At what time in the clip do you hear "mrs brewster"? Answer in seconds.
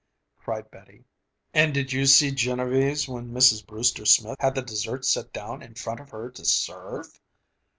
3.29-4.03